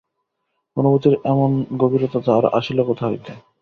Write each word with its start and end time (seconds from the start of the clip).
অনুভূতির 0.77 1.15
এমন 1.25 1.49
গভীরতা 1.81 2.19
তাহার 2.25 2.45
আসিল 2.57 2.77
কোথা 2.83 3.05
হইতে? 3.07 3.31